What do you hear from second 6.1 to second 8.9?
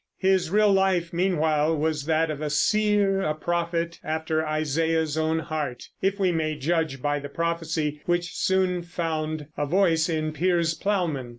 we may judge by the prophecy which soon